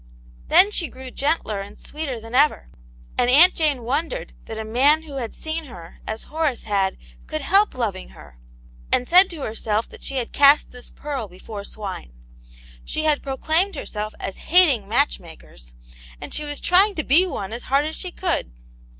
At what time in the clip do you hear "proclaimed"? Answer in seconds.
13.21-13.75